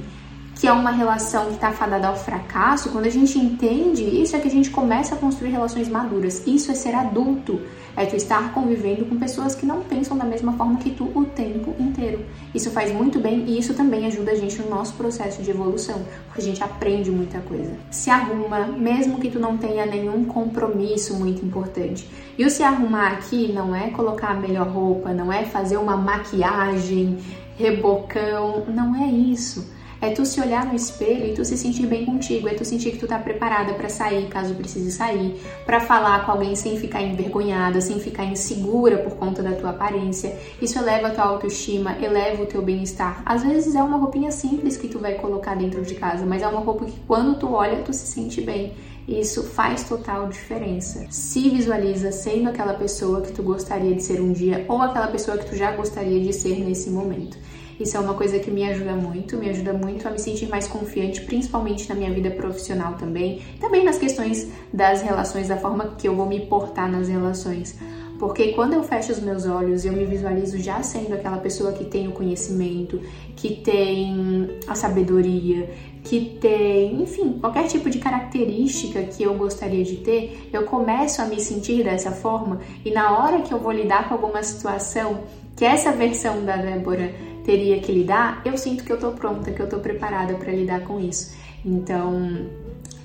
que 0.55 0.67
é 0.67 0.71
uma 0.71 0.91
relação 0.91 1.47
que 1.47 1.55
está 1.55 1.71
fadada 1.71 2.07
ao 2.07 2.15
fracasso, 2.15 2.89
quando 2.89 3.05
a 3.05 3.09
gente 3.09 3.37
entende 3.37 4.03
isso, 4.03 4.35
é 4.35 4.39
que 4.39 4.47
a 4.47 4.51
gente 4.51 4.69
começa 4.69 5.13
a 5.13 5.17
construir 5.17 5.49
relações 5.49 5.89
maduras. 5.89 6.47
Isso 6.47 6.71
é 6.71 6.73
ser 6.73 6.95
adulto, 6.95 7.59
é 7.95 8.05
tu 8.05 8.15
estar 8.15 8.53
convivendo 8.53 9.05
com 9.05 9.17
pessoas 9.17 9.53
que 9.53 9.65
não 9.65 9.81
pensam 9.81 10.17
da 10.17 10.23
mesma 10.23 10.53
forma 10.53 10.77
que 10.77 10.91
tu 10.91 11.11
o 11.13 11.25
tempo 11.25 11.75
inteiro. 11.77 12.25
Isso 12.53 12.71
faz 12.71 12.91
muito 12.93 13.19
bem 13.19 13.43
e 13.47 13.59
isso 13.59 13.73
também 13.73 14.05
ajuda 14.05 14.31
a 14.31 14.35
gente 14.35 14.61
no 14.61 14.69
nosso 14.69 14.93
processo 14.93 15.43
de 15.43 15.51
evolução, 15.51 16.01
porque 16.27 16.41
a 16.41 16.43
gente 16.43 16.63
aprende 16.63 17.11
muita 17.11 17.39
coisa. 17.41 17.73
Se 17.91 18.09
arruma, 18.09 18.65
mesmo 18.67 19.19
que 19.19 19.29
tu 19.29 19.39
não 19.39 19.57
tenha 19.57 19.85
nenhum 19.85 20.23
compromisso 20.23 21.15
muito 21.15 21.45
importante. 21.45 22.09
E 22.37 22.45
o 22.45 22.49
se 22.49 22.63
arrumar 22.63 23.11
aqui 23.11 23.51
não 23.51 23.75
é 23.75 23.89
colocar 23.89 24.29
a 24.29 24.35
melhor 24.35 24.69
roupa, 24.69 25.13
não 25.13 25.31
é 25.31 25.43
fazer 25.43 25.75
uma 25.75 25.97
maquiagem, 25.97 27.17
rebocão, 27.57 28.65
não 28.69 28.95
é 28.95 29.07
isso 29.07 29.75
é 30.01 30.09
tu 30.11 30.25
se 30.25 30.39
olhar 30.41 30.65
no 30.65 30.75
espelho 30.75 31.25
e 31.25 31.33
tu 31.33 31.43
se 31.43 31.57
sentir 31.57 31.87
bem 31.87 32.05
contigo, 32.05 32.47
é 32.47 32.53
tu 32.53 32.65
sentir 32.65 32.91
que 32.91 32.97
tu 32.97 33.07
tá 33.07 33.19
preparada 33.19 33.73
para 33.73 33.89
sair, 33.89 34.27
caso 34.27 34.53
precise 34.55 34.91
sair, 34.91 35.39
para 35.65 35.79
falar 35.79 36.25
com 36.25 36.31
alguém 36.31 36.55
sem 36.55 36.77
ficar 36.77 37.01
envergonhada, 37.01 37.81
sem 37.81 37.99
ficar 37.99 38.25
insegura 38.25 38.97
por 38.97 39.15
conta 39.15 39.41
da 39.41 39.53
tua 39.53 39.71
aparência. 39.71 40.37
Isso 40.61 40.77
eleva 40.77 41.07
a 41.07 41.11
tua 41.11 41.23
autoestima, 41.25 41.97
eleva 42.01 42.43
o 42.43 42.45
teu 42.45 42.61
bem-estar. 42.61 43.21
Às 43.25 43.43
vezes 43.43 43.75
é 43.75 43.81
uma 43.83 43.97
roupinha 43.97 44.31
simples 44.31 44.77
que 44.77 44.87
tu 44.87 44.99
vai 44.99 45.15
colocar 45.15 45.55
dentro 45.55 45.81
de 45.81 45.95
casa, 45.95 46.25
mas 46.25 46.41
é 46.41 46.47
uma 46.47 46.61
roupa 46.61 46.85
que 46.85 46.99
quando 47.07 47.39
tu 47.39 47.53
olha, 47.53 47.81
tu 47.83 47.93
se 47.93 48.07
sente 48.07 48.41
bem. 48.41 48.73
Isso 49.07 49.43
faz 49.43 49.83
total 49.83 50.27
diferença. 50.29 51.05
Se 51.11 51.47
visualiza 51.49 52.11
sendo 52.11 52.49
aquela 52.49 52.73
pessoa 52.73 53.21
que 53.21 53.31
tu 53.31 53.43
gostaria 53.43 53.93
de 53.93 54.01
ser 54.01 54.19
um 54.19 54.33
dia 54.33 54.65
ou 54.67 54.81
aquela 54.81 55.07
pessoa 55.07 55.37
que 55.37 55.45
tu 55.45 55.55
já 55.55 55.71
gostaria 55.73 56.19
de 56.19 56.33
ser 56.33 56.59
nesse 56.59 56.89
momento. 56.89 57.37
Isso 57.79 57.97
é 57.97 57.99
uma 57.99 58.13
coisa 58.13 58.39
que 58.39 58.49
me 58.49 58.63
ajuda 58.63 58.93
muito, 58.93 59.37
me 59.37 59.49
ajuda 59.49 59.73
muito 59.73 60.07
a 60.07 60.11
me 60.11 60.19
sentir 60.19 60.47
mais 60.47 60.67
confiante, 60.67 61.21
principalmente 61.21 61.89
na 61.89 61.95
minha 61.95 62.11
vida 62.11 62.31
profissional 62.31 62.93
também, 62.93 63.41
também 63.59 63.83
nas 63.83 63.97
questões 63.97 64.49
das 64.71 65.01
relações, 65.01 65.49
da 65.49 65.57
forma 65.57 65.95
que 65.97 66.07
eu 66.07 66.15
vou 66.15 66.25
me 66.25 66.39
portar 66.45 66.89
nas 66.89 67.09
relações. 67.09 67.77
Porque 68.17 68.53
quando 68.53 68.73
eu 68.73 68.83
fecho 68.83 69.11
os 69.11 69.19
meus 69.19 69.45
olhos, 69.45 69.83
eu 69.83 69.91
me 69.91 70.05
visualizo 70.05 70.57
já 70.57 70.81
sendo 70.81 71.13
aquela 71.13 71.37
pessoa 71.37 71.73
que 71.73 71.83
tem 71.83 72.07
o 72.07 72.11
conhecimento, 72.11 73.01
que 73.35 73.57
tem 73.57 74.47
a 74.67 74.73
sabedoria, 74.73 75.69
que 76.03 76.37
tem, 76.39 77.01
enfim, 77.01 77.33
qualquer 77.39 77.67
tipo 77.67 77.89
de 77.89 77.99
característica 77.99 79.03
que 79.03 79.23
eu 79.23 79.33
gostaria 79.33 79.83
de 79.83 79.97
ter, 79.97 80.49
eu 80.53 80.63
começo 80.63 81.21
a 81.21 81.25
me 81.25 81.41
sentir 81.41 81.83
dessa 81.83 82.11
forma 82.11 82.59
e 82.85 82.91
na 82.91 83.17
hora 83.17 83.41
que 83.41 83.53
eu 83.53 83.59
vou 83.59 83.71
lidar 83.71 84.07
com 84.07 84.13
alguma 84.13 84.41
situação 84.43 85.23
que 85.55 85.65
essa 85.65 85.91
versão 85.91 86.45
da 86.45 86.57
Débora 86.57 87.13
teria 87.45 87.79
que 87.79 87.91
lidar, 87.91 88.41
eu 88.43 88.57
sinto 88.57 88.83
que 88.83 88.91
eu 88.91 88.99
tô 88.99 89.11
pronta, 89.11 89.51
que 89.51 89.61
eu 89.61 89.69
tô 89.69 89.79
preparada 89.79 90.33
para 90.33 90.51
lidar 90.51 90.81
com 90.81 90.99
isso. 90.99 91.35
Então, 91.63 92.49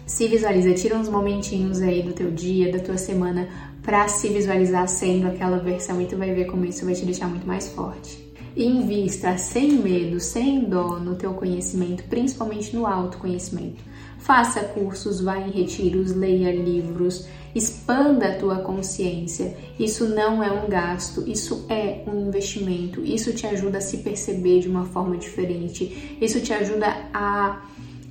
se 0.06 0.26
visualiza, 0.26 0.74
tira 0.74 0.96
uns 0.96 1.08
momentinhos 1.08 1.80
aí 1.80 2.02
do 2.02 2.12
teu 2.12 2.30
dia, 2.30 2.72
da 2.72 2.78
tua 2.78 2.96
semana 2.96 3.48
para 3.82 4.08
se 4.08 4.28
visualizar 4.28 4.88
sendo 4.88 5.26
aquela 5.26 5.58
versão 5.58 6.00
e 6.00 6.06
tu 6.06 6.16
vai 6.16 6.34
ver 6.34 6.46
como 6.46 6.64
isso 6.64 6.84
vai 6.84 6.94
te 6.94 7.04
deixar 7.04 7.28
muito 7.28 7.46
mais 7.46 7.68
forte. 7.68 8.28
Invista 8.56 9.38
sem 9.38 9.72
medo, 9.72 10.18
sem 10.18 10.64
dó 10.64 10.98
no 10.98 11.14
teu 11.14 11.32
conhecimento, 11.34 12.02
principalmente 12.04 12.74
no 12.74 12.86
autoconhecimento. 12.86 13.82
Faça 14.20 14.60
cursos, 14.60 15.20
vá 15.20 15.38
em 15.38 15.50
retiros, 15.50 16.14
leia 16.14 16.52
livros, 16.52 17.26
expanda 17.54 18.28
a 18.28 18.34
tua 18.38 18.56
consciência. 18.56 19.56
Isso 19.78 20.08
não 20.08 20.42
é 20.42 20.52
um 20.52 20.68
gasto, 20.68 21.26
isso 21.26 21.66
é 21.68 22.04
um 22.06 22.28
investimento. 22.28 23.00
Isso 23.02 23.32
te 23.32 23.46
ajuda 23.46 23.78
a 23.78 23.80
se 23.80 23.98
perceber 23.98 24.60
de 24.60 24.68
uma 24.68 24.84
forma 24.84 25.16
diferente. 25.16 26.18
Isso 26.20 26.40
te 26.40 26.52
ajuda 26.52 26.86
a 27.14 27.62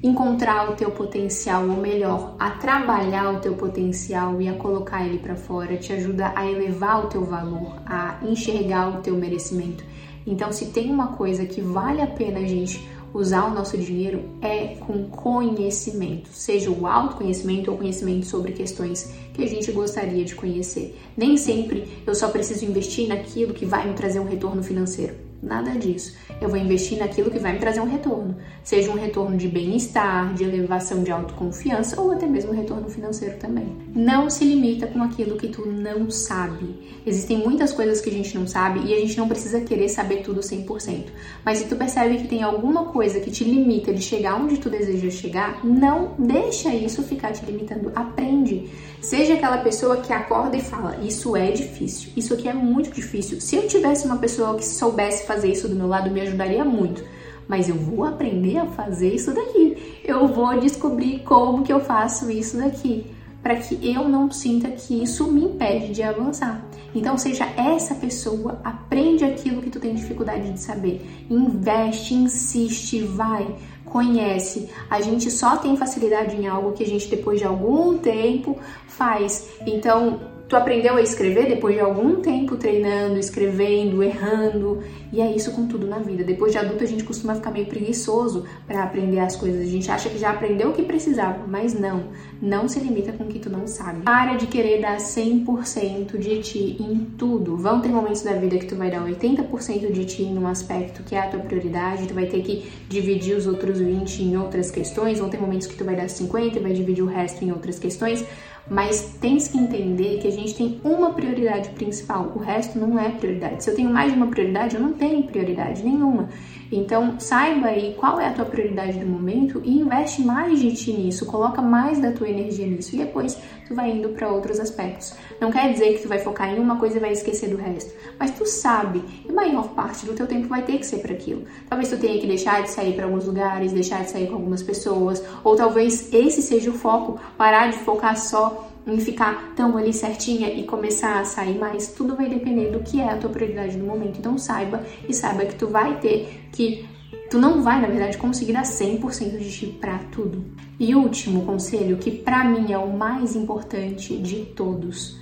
encontrar 0.01 0.72
o 0.72 0.75
teu 0.75 0.92
potencial, 0.92 1.70
ou 1.70 1.78
melhor, 1.78 2.36
a 2.39 2.51
trabalhar 2.51 3.34
o 3.34 3.39
teu 3.39 3.54
potencial 3.54 4.42
e 4.42 4.48
a 4.48 4.54
colocar 4.54 5.06
ele 5.06 5.20
para 5.20 5.36
fora, 5.36 5.78
te 5.78 5.94
ajuda 5.94 6.32
a 6.36 6.50
elevar 6.50 7.06
o 7.06 7.08
teu 7.08 7.24
valor, 7.24 7.75
a 7.86 8.18
enxergar 8.24 8.98
o 8.98 9.01
teu 9.01 9.16
merecimento. 9.16 9.84
Então, 10.25 10.51
se 10.51 10.68
tem 10.68 10.92
uma 10.92 11.08
coisa 11.08 11.46
que 11.46 11.60
vale 11.60 12.01
a 12.01 12.08
pena 12.08 12.39
gente 12.48 12.88
usar 13.13 13.46
o 13.46 13.54
nosso 13.54 13.78
dinheiro 13.78 14.24
é 14.42 14.75
com 14.75 15.10
conhecimento, 15.10 16.30
seja 16.32 16.70
o 16.70 16.88
autoconhecimento 16.88 17.72
ou 17.72 17.78
conhecimento 17.78 18.25
sobre 18.25 18.51
questões 18.51 19.12
que 19.34 19.44
a 19.44 19.48
gente 19.48 19.72
gostaria 19.72 20.24
de 20.24 20.36
conhecer. 20.36 21.00
Nem 21.16 21.38
sempre 21.38 21.88
eu 22.06 22.16
só 22.16 22.30
preciso 22.30 22.66
investir 22.66 23.08
naquilo 23.08 23.54
que 23.54 23.66
vai 23.66 23.88
me 23.88 23.94
trazer 23.94 24.20
um 24.20 24.28
retorno 24.28 24.63
financeiro. 24.63 25.29
Nada 25.41 25.72
disso. 25.72 26.17
Eu 26.41 26.50
vou 26.50 26.58
investir 26.58 26.98
naquilo 26.98 27.31
que 27.31 27.39
vai 27.39 27.53
me 27.53 27.60
trazer 27.60 27.79
um 27.79 27.89
retorno, 27.89 28.36
seja 28.63 28.91
um 28.91 28.96
retorno 28.96 29.38
de 29.38 29.48
bem-estar, 29.48 30.34
de 30.34 30.43
elevação 30.43 31.03
de 31.03 31.12
autoconfiança 31.12 32.00
ou 32.00 32.12
até 32.12 32.25
mesmo 32.25 32.51
um 32.51 32.55
retorno 32.55 32.89
financeiro 32.89 33.38
também. 33.38 33.75
Não 33.93 34.29
se 34.29 34.46
limita 34.46 34.88
com 34.88 35.01
aquilo 35.01 35.38
que 35.38 35.48
tu 35.48 35.65
não 35.65 36.10
sabe. 36.10 37.01
Existem 37.05 37.38
muitas 37.38 37.72
coisas 37.74 38.01
que 38.01 38.10
a 38.10 38.13
gente 38.13 38.38
não 38.38 38.46
sabe 38.46 38.81
e 38.86 38.93
a 38.93 39.00
gente 39.00 39.17
não 39.17 39.27
precisa 39.27 39.62
querer 39.62 39.89
saber 39.89 40.17
tudo 40.17 40.41
100%. 40.41 41.05
Mas 41.43 41.60
se 41.60 41.67
tu 41.67 41.75
percebe 41.75 42.17
que 42.17 42.27
tem 42.27 42.43
alguma 42.43 42.86
coisa 42.86 43.19
que 43.19 43.31
te 43.31 43.43
limita 43.43 43.93
de 43.93 44.01
chegar 44.01 44.36
onde 44.36 44.58
tu 44.58 44.69
deseja 44.69 45.10
chegar, 45.10 45.65
não 45.65 46.15
deixa 46.17 46.74
isso 46.74 47.01
ficar 47.03 47.31
te 47.31 47.46
limitando. 47.46 47.91
Aprende. 47.96 48.69
Seja 49.01 49.36
aquela 49.36 49.60
pessoa 49.60 49.98
que 49.98 50.12
acorda 50.12 50.58
e 50.58 50.62
fala: 50.62 50.98
Isso 51.01 51.36
é 51.36 51.51
difícil, 51.51 52.12
isso 52.17 52.34
aqui 52.34 52.50
é 52.50 52.53
muito 52.53 52.91
difícil. 52.91 53.39
Se 53.39 53.55
eu 53.55 53.67
tivesse 53.67 54.05
uma 54.05 54.17
pessoa 54.17 54.55
que 54.58 54.65
soubesse 54.65 55.25
fazer 55.30 55.52
isso 55.52 55.68
do 55.68 55.76
meu 55.76 55.88
lado, 55.88 56.10
me 56.10 56.22
ajudaria 56.22 56.66
muito. 56.66 57.04
Mas 57.48 57.70
eu 57.70 57.76
vou 57.76 58.04
aprender 58.04 58.58
a 58.58 58.66
fazer 58.66 59.14
isso 59.14 59.34
daqui. 59.34 60.02
Eu 60.04 60.28
vou 60.28 60.60
descobrir 60.60 61.20
como 61.20 61.64
que 61.64 61.72
eu 61.72 61.80
faço 61.80 62.30
isso 62.32 62.58
daqui 62.58 63.06
para 63.42 63.56
que 63.56 63.80
eu 63.90 64.08
não 64.08 64.30
sinta 64.30 64.70
que 64.70 65.02
isso 65.02 65.32
me 65.32 65.46
impede 65.46 65.94
de 65.94 66.04
avançar. 66.04 66.62
Então, 66.94 67.18
seja 67.18 67.46
essa 67.56 67.96
pessoa, 67.96 68.60
aprende 68.64 69.24
aquilo 69.24 69.62
que 69.62 69.70
tu 69.70 69.80
tem 69.80 69.94
dificuldade 69.94 70.52
de 70.52 70.60
saber, 70.60 71.02
investe, 71.30 72.14
insiste, 72.14 73.02
vai, 73.02 73.48
conhece. 73.86 74.70
A 74.90 75.00
gente 75.00 75.32
só 75.32 75.58
tem 75.58 75.78
facilidade 75.78 76.36
em 76.36 76.48
algo 76.48 76.74
que 76.74 76.84
a 76.84 76.88
gente 76.88 77.08
depois 77.08 77.40
de 77.40 77.46
algum 77.46 77.98
tempo 77.98 78.58
faz. 78.88 79.50
Então, 79.66 80.20
Tu 80.50 80.56
aprendeu 80.56 80.96
a 80.96 81.01
escrever 81.01 81.48
depois 81.48 81.75
de 81.75 81.79
algum 81.79 82.15
tempo 82.15 82.58
treinando, 82.58 83.20
escrevendo, 83.20 84.01
errando, 84.01 84.79
e 85.13 85.22
é 85.22 85.32
isso 85.32 85.51
com 85.51 85.68
tudo 85.68 85.86
na 85.86 86.00
vida. 86.00 86.24
Depois 86.24 86.51
de 86.51 86.58
adulto 86.58 86.84
a 86.84 86.88
gente 86.88 87.03
costuma 87.03 87.36
ficar 87.36 87.51
meio 87.51 87.68
preguiçoso 87.68 88.46
para 88.65 88.84
aprender 88.84 89.20
as 89.20 89.36
coisas. 89.36 89.62
A 89.62 89.70
gente 89.70 89.91
acha 89.91 90.10
que 90.10 90.18
já 90.18 90.32
aprendeu 90.32 90.70
o 90.70 90.74
que 90.74 90.82
precisava, 90.82 91.46
mas 91.46 91.79
não. 91.79 92.06
Não 92.41 92.68
se 92.68 92.79
limita 92.79 93.12
com 93.12 93.25
o 93.25 93.27
que 93.27 93.38
tu 93.38 93.48
não 93.48 93.68
sabe. 93.68 94.01
Para 94.01 94.38
de 94.38 94.48
querer 94.48 94.82
dar 94.82 94.98
100% 94.98 96.18
de 96.18 96.41
ti 96.41 96.77
em 96.79 97.06
tudo. 97.15 97.56
Vão 97.56 97.79
ter 97.79 97.89
momentos 97.89 98.24
da 98.24 98.34
vida 98.34 98.58
que 98.58 98.65
tu 98.65 98.75
vai 98.75 98.89
dar 98.89 99.06
80% 99.06 99.91
de 99.91 100.06
ti 100.06 100.24
em 100.24 100.36
um 100.36 100.48
aspecto 100.48 101.03
que 101.03 101.13
é 101.13 101.20
a 101.20 101.27
tua 101.27 101.41
prioridade, 101.41 102.08
tu 102.08 102.15
vai 102.15 102.25
ter 102.25 102.41
que 102.41 102.68
dividir 102.88 103.38
os 103.38 103.46
outros 103.46 103.79
20 103.79 104.24
em 104.24 104.36
outras 104.36 104.72
questões. 104.72 105.20
Vão 105.20 105.29
ter 105.29 105.39
momentos 105.39 105.68
que 105.68 105.75
tu 105.75 105.86
vai 105.86 105.96
dar 105.96 106.10
50 106.10 106.58
e 106.58 106.60
vai 106.60 106.74
dividir 106.74 107.03
o 107.03 107.08
resto 107.08 107.46
em 107.46 107.51
outras 107.51 107.77
questões 107.77 108.25
mas 108.70 109.18
tens 109.20 109.48
que 109.48 109.58
entender 109.58 110.20
que 110.20 110.28
a 110.28 110.32
gente 110.32 110.54
tem 110.54 110.80
uma 110.84 111.14
prioridade 111.14 111.70
principal, 111.70 112.32
o 112.36 112.40
resto 112.40 112.78
não 112.78 113.00
é 113.00 113.10
prioridade. 113.10 113.64
Se 113.64 113.70
eu 113.70 113.76
tenho 113.76 113.90
mais 113.90 114.12
de 114.12 114.18
uma 114.18 114.28
prioridade, 114.28 114.76
eu 114.76 114.82
não 114.82 114.94
tenho 114.94 115.24
prioridade 115.24 115.84
nenhuma. 115.84 116.30
Então, 116.72 117.20
saiba 117.20 117.68
aí 117.68 117.96
qual 117.98 118.20
é 118.20 118.28
a 118.28 118.34
tua 118.34 118.46
prioridade 118.46 119.00
do 119.00 119.06
momento 119.06 119.60
e 119.66 119.80
investe 119.80 120.22
mais 120.22 120.60
de 120.60 120.72
ti 120.74 120.94
nisso, 120.94 121.26
coloca 121.26 121.62
mais 121.62 122.00
da 122.00 122.12
tua 122.12 122.30
energia 122.30 122.68
nisso 122.68 122.96
e 122.96 123.00
depois 123.00 123.40
tu 123.70 123.76
vai 123.76 123.92
indo 123.92 124.10
para 124.10 124.28
outros 124.28 124.60
aspectos. 124.60 125.14
Não 125.40 125.52
quer 125.52 125.72
dizer 125.72 125.94
que 125.94 126.02
tu 126.02 126.10
vai 126.10 126.18
focar 126.18 126.50
em 126.50 126.60
uma 126.60 126.78
coisa 126.78 126.98
e 126.98 127.00
vai 127.00 127.12
esquecer 127.12 127.50
do 127.50 127.56
resto, 127.56 127.94
mas 128.20 128.32
tu 128.32 128.46
sabe, 128.46 129.04
e 129.24 129.30
a 129.30 129.34
maior 129.34 129.70
parte 129.70 130.08
do 130.08 130.14
teu 130.14 130.26
tempo 130.26 130.48
vai 130.48 130.64
ter 130.64 130.80
que 130.80 130.86
ser 130.86 130.98
para 130.98 131.14
aquilo. 131.14 131.44
Talvez 131.70 131.90
tu 131.90 131.98
tenha 131.98 132.20
que 132.20 132.26
deixar 132.26 132.64
de 132.64 132.72
sair 132.72 132.96
para 132.96 133.06
alguns 133.06 133.26
lugares, 133.26 133.72
deixar 133.72 134.04
de 134.04 134.10
sair 134.10 134.28
com 134.28 134.34
algumas 134.34 134.64
pessoas, 134.64 135.24
ou 135.44 135.56
talvez 135.56 136.12
esse 136.12 136.42
seja 136.42 136.72
o 136.72 136.74
foco, 136.74 137.20
parar 137.38 137.70
de 137.70 137.78
focar 137.78 138.18
só 138.18 138.68
em 138.88 139.00
ficar 139.00 139.54
tão 139.56 139.78
ali 139.78 139.94
certinha 139.94 140.50
e 140.50 140.64
começar 140.64 141.20
a 141.20 141.26
sair 141.26 141.60
mais, 141.60 141.90
tudo 141.90 142.16
vai 142.16 142.28
depender 142.28 142.72
do 142.72 142.80
que 142.80 143.00
é 143.00 143.10
a 143.10 143.18
tua 143.18 143.30
prioridade 143.30 143.78
no 143.78 143.86
momento. 143.86 144.18
Então 144.18 144.36
saiba 144.36 144.84
e 145.08 145.14
saiba 145.14 145.46
que 145.46 145.54
tu 145.54 145.68
vai 145.68 146.00
ter 146.00 146.42
que 146.52 146.90
tu 147.30 147.38
não 147.38 147.62
vai, 147.62 147.80
na 147.82 147.88
verdade, 147.88 148.18
conseguir 148.18 148.54
dar 148.54 148.64
100% 148.64 149.38
de 149.38 149.52
ti 149.52 149.68
para 149.80 150.00
tudo. 150.12 150.44
E 150.80 150.96
último 150.96 151.46
conselho, 151.46 151.98
que 151.98 152.12
para 152.12 152.44
mim 152.44 152.72
é 152.72 152.78
o 152.78 152.92
mais 152.92 153.36
importante 153.36 154.18
de 154.18 154.46
todos, 154.46 155.18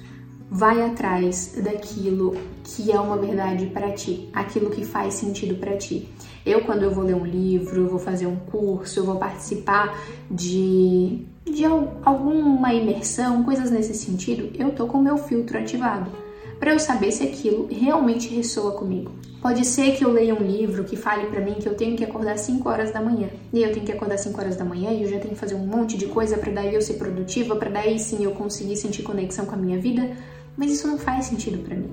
vai 0.49 0.81
atrás 0.81 1.59
daquilo 1.61 2.35
que 2.63 2.91
é 2.91 2.99
uma 2.99 3.17
verdade 3.17 3.65
para 3.67 3.91
ti, 3.91 4.29
aquilo 4.33 4.69
que 4.69 4.85
faz 4.85 5.15
sentido 5.15 5.55
para 5.55 5.75
ti. 5.75 6.07
Eu 6.45 6.61
quando 6.61 6.83
eu 6.83 6.91
vou 6.91 7.03
ler 7.03 7.15
um 7.15 7.25
livro, 7.25 7.81
eu 7.81 7.89
vou 7.89 7.99
fazer 7.99 8.27
um 8.27 8.37
curso, 8.37 8.99
eu 8.99 9.05
vou 9.05 9.17
participar 9.17 9.97
de 10.29 11.25
de 11.45 11.63
alguma 11.63 12.73
imersão, 12.73 13.41
coisas 13.41 13.71
nesse 13.71 13.93
sentido, 13.93 14.51
eu 14.59 14.71
tô 14.71 14.85
com 14.85 14.97
o 14.97 15.01
meu 15.01 15.17
filtro 15.17 15.57
ativado 15.57 16.11
para 16.59 16.73
eu 16.73 16.79
saber 16.79 17.11
se 17.11 17.23
aquilo 17.23 17.67
realmente 17.71 18.33
ressoa 18.33 18.71
comigo. 18.71 19.11
Pode 19.41 19.65
ser 19.65 19.95
que 19.95 20.03
eu 20.03 20.11
leia 20.11 20.33
um 20.33 20.41
livro 20.41 20.83
que 20.83 20.95
fale 20.95 21.27
para 21.27 21.39
mim 21.39 21.53
que 21.55 21.69
eu 21.69 21.75
tenho 21.75 21.95
que 21.95 22.03
acordar 22.03 22.37
5 22.37 22.67
horas 22.67 22.91
da 22.91 22.99
manhã. 22.99 23.29
E 23.53 23.61
eu 23.61 23.71
tenho 23.71 23.85
que 23.85 23.91
acordar 23.91 24.17
5 24.17 24.39
horas 24.39 24.55
da 24.55 24.65
manhã 24.65 24.91
e 24.91 25.03
eu 25.03 25.09
já 25.09 25.19
tenho 25.19 25.33
que 25.33 25.39
fazer 25.39 25.55
um 25.55 25.65
monte 25.65 25.95
de 25.95 26.07
coisa 26.07 26.37
para 26.37 26.51
daí 26.51 26.73
eu 26.73 26.81
ser 26.81 26.95
produtiva, 26.95 27.55
para 27.55 27.69
daí 27.69 27.99
sim 27.99 28.23
eu 28.23 28.31
conseguir 28.31 28.75
sentir 28.75 29.03
conexão 29.03 29.45
com 29.45 29.53
a 29.53 29.57
minha 29.57 29.79
vida, 29.79 30.11
mas 30.57 30.71
isso 30.71 30.87
não 30.87 30.97
faz 30.97 31.25
sentido 31.25 31.59
para 31.63 31.75
mim. 31.75 31.89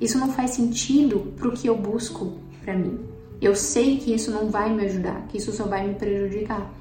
Isso 0.00 0.18
não 0.18 0.32
faz 0.32 0.52
sentido 0.52 1.32
pro 1.36 1.52
que 1.52 1.68
eu 1.68 1.76
busco 1.76 2.32
para 2.64 2.74
mim. 2.74 2.98
Eu 3.40 3.54
sei 3.54 3.98
que 3.98 4.14
isso 4.14 4.30
não 4.30 4.48
vai 4.48 4.72
me 4.72 4.84
ajudar, 4.86 5.26
que 5.28 5.36
isso 5.36 5.52
só 5.52 5.64
vai 5.64 5.86
me 5.86 5.94
prejudicar. 5.94 6.72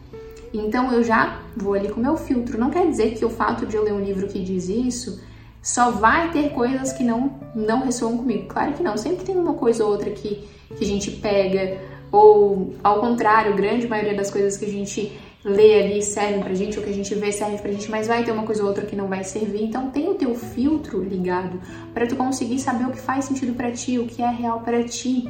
Então 0.54 0.92
eu 0.94 1.04
já 1.04 1.42
vou 1.56 1.74
ali 1.74 1.90
com 1.90 2.00
o 2.00 2.04
meu 2.04 2.16
filtro. 2.16 2.58
Não 2.58 2.70
quer 2.70 2.90
dizer 2.90 3.14
que 3.16 3.25
o 3.25 3.30
fato 3.30 3.66
de 3.66 3.75
eu 3.75 3.84
ler 3.84 3.94
um 3.94 4.00
livro 4.00 4.28
que 4.28 4.40
diz 4.40 4.70
isso 4.70 5.20
só 5.65 5.89
vai 5.89 6.31
ter 6.31 6.51
coisas 6.51 6.93
que 6.93 7.03
não, 7.03 7.39
não 7.55 7.86
ressoam 7.86 8.15
comigo. 8.15 8.48
Claro 8.48 8.74
que 8.74 8.84
não. 8.84 8.95
Sempre 8.95 9.25
tem 9.25 9.36
uma 9.36 9.55
coisa 9.55 9.84
ou 9.84 9.89
outra 9.89 10.12
que, 10.12 10.48
que 10.77 10.84
a 10.84 10.88
gente 10.88 11.10
pega, 11.10 11.81
ou 12.12 12.75
ao 12.84 13.00
contrário, 13.00 13.55
grande 13.55 13.88
maioria 13.88 14.13
das 14.13 14.29
coisas 14.29 14.57
que 14.57 14.65
a 14.65 14.69
gente 14.69 15.19
lê 15.43 15.84
ali 15.84 16.03
servem 16.03 16.43
pra 16.43 16.53
gente, 16.53 16.77
ou 16.77 16.84
que 16.84 16.91
a 16.91 16.93
gente 16.93 17.15
vê 17.15 17.31
serve 17.31 17.57
pra 17.57 17.72
gente, 17.72 17.89
mas 17.89 18.07
vai 18.07 18.24
ter 18.24 18.31
uma 18.31 18.43
coisa 18.43 18.62
ou 18.62 18.69
outra 18.69 18.86
que 18.86 18.95
não 18.95 19.07
vai 19.07 19.24
servir. 19.24 19.63
Então 19.63 19.89
tem 19.89 20.07
o 20.07 20.13
teu 20.13 20.36
filtro 20.36 21.03
ligado 21.03 21.60
para 21.95 22.05
tu 22.05 22.15
conseguir 22.15 22.60
saber 22.60 22.86
o 22.86 22.91
que 22.91 23.00
faz 23.00 23.25
sentido 23.25 23.55
para 23.55 23.72
ti, 23.72 23.98
o 23.98 24.05
que 24.05 24.22
é 24.22 24.29
real 24.29 24.60
para 24.60 24.84
ti, 24.84 25.27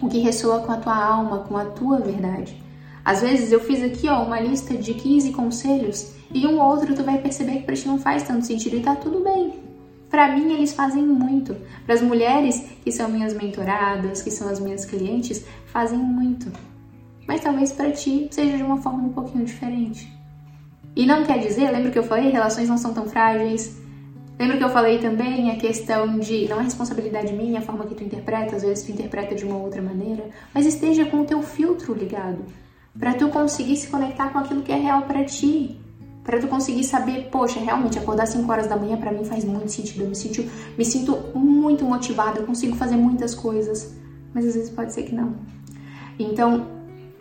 o 0.00 0.08
que 0.08 0.20
ressoa 0.20 0.60
com 0.60 0.70
a 0.70 0.76
tua 0.76 1.04
alma, 1.04 1.40
com 1.40 1.56
a 1.56 1.64
tua 1.64 1.98
verdade. 1.98 2.62
Às 3.04 3.20
vezes 3.20 3.50
eu 3.50 3.60
fiz 3.60 3.82
aqui 3.82 4.08
ó, 4.08 4.22
uma 4.22 4.40
lista 4.40 4.76
de 4.76 4.94
15 4.94 5.32
conselhos 5.32 6.12
e 6.32 6.46
um 6.46 6.60
ou 6.60 6.70
outro 6.70 6.94
tu 6.94 7.02
vai 7.02 7.18
perceber 7.18 7.58
que 7.58 7.64
para 7.64 7.74
ti 7.74 7.86
não 7.86 7.98
faz 7.98 8.22
tanto 8.22 8.46
sentido 8.46 8.76
e 8.76 8.80
tá 8.80 8.94
tudo 8.94 9.20
bem. 9.20 9.54
Para 10.08 10.36
mim 10.36 10.52
eles 10.52 10.72
fazem 10.72 11.02
muito. 11.02 11.56
Para 11.84 11.94
as 11.94 12.02
mulheres 12.02 12.64
que 12.84 12.92
são 12.92 13.08
minhas 13.08 13.34
mentoradas, 13.34 14.22
que 14.22 14.30
são 14.30 14.48
as 14.48 14.60
minhas 14.60 14.84
clientes, 14.84 15.44
fazem 15.66 15.98
muito. 15.98 16.52
Mas 17.26 17.40
talvez 17.40 17.72
para 17.72 17.90
ti 17.90 18.28
seja 18.30 18.56
de 18.56 18.62
uma 18.62 18.76
forma 18.76 19.04
um 19.04 19.12
pouquinho 19.12 19.44
diferente. 19.44 20.12
E 20.94 21.06
não 21.06 21.24
quer 21.24 21.38
dizer, 21.38 21.70
lembra 21.70 21.90
que 21.90 21.98
eu 21.98 22.02
falei, 22.02 22.30
relações 22.30 22.68
não 22.68 22.76
são 22.76 22.92
tão 22.92 23.06
frágeis. 23.06 23.80
Lembra 24.38 24.58
que 24.58 24.64
eu 24.64 24.70
falei 24.70 24.98
também 24.98 25.50
a 25.50 25.56
questão 25.56 26.18
de 26.18 26.46
não 26.48 26.60
é 26.60 26.64
responsabilidade 26.64 27.32
minha 27.32 27.60
a 27.60 27.62
forma 27.62 27.86
que 27.86 27.94
tu 27.94 28.04
interpreta, 28.04 28.56
às 28.56 28.62
vezes 28.62 28.84
tu 28.84 28.92
interpreta 28.92 29.34
de 29.34 29.44
uma 29.44 29.56
outra 29.56 29.80
maneira, 29.80 30.28
mas 30.54 30.66
esteja 30.66 31.06
com 31.06 31.20
o 31.20 31.24
teu 31.24 31.42
filtro 31.42 31.94
ligado 31.94 32.44
para 32.98 33.14
tu 33.14 33.28
conseguir 33.28 33.76
se 33.76 33.88
conectar 33.88 34.30
com 34.30 34.38
aquilo 34.38 34.62
que 34.62 34.72
é 34.72 34.76
real 34.76 35.02
para 35.02 35.24
ti. 35.24 35.78
Para 36.22 36.38
tu 36.38 36.46
conseguir 36.46 36.84
saber, 36.84 37.28
poxa, 37.30 37.58
realmente 37.58 37.98
acordar 37.98 38.26
5 38.26 38.50
horas 38.50 38.68
da 38.68 38.76
manhã 38.76 38.96
para 38.96 39.10
mim 39.10 39.24
faz 39.24 39.44
muito 39.44 39.70
sentido. 39.70 40.02
Eu 40.02 40.08
me 40.08 40.14
sinto, 40.14 40.44
me 40.78 40.84
sinto 40.84 41.16
muito 41.34 41.84
motivada, 41.84 42.38
eu 42.38 42.46
consigo 42.46 42.76
fazer 42.76 42.96
muitas 42.96 43.34
coisas, 43.34 43.94
mas 44.32 44.46
às 44.46 44.54
vezes 44.54 44.70
pode 44.70 44.92
ser 44.92 45.02
que 45.02 45.14
não. 45.14 45.34
Então, 46.18 46.66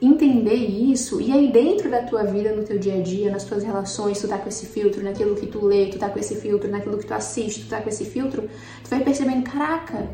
entender 0.02 0.56
isso 0.56 1.22
e 1.22 1.32
aí 1.32 1.52
dentro 1.52 1.90
da 1.90 2.02
tua 2.02 2.24
vida, 2.24 2.56
no 2.56 2.64
teu 2.64 2.78
dia 2.78 2.96
a 2.96 3.02
dia, 3.02 3.32
nas 3.32 3.44
tuas 3.44 3.64
relações, 3.64 4.20
tu 4.20 4.28
tá 4.28 4.38
com 4.38 4.50
esse 4.50 4.66
filtro, 4.66 5.04
naquilo 5.04 5.36
que 5.36 5.46
tu 5.46 5.64
lê, 5.66 5.88
tu 5.88 6.00
tá 6.00 6.10
com 6.10 6.20
esse 6.20 6.36
filtro, 6.36 6.70
naquilo 6.70 6.98
que 6.98 7.06
tu 7.06 7.14
assiste, 7.14 7.62
tu 7.62 7.70
tá 7.70 7.82
com 7.82 7.90
esse 7.90 8.06
filtro, 8.06 8.50
tu 8.84 8.90
vai 8.90 9.04
percebendo, 9.04 9.44
caraca, 9.44 10.10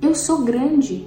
eu 0.00 0.14
sou 0.14 0.44
grande, 0.44 1.06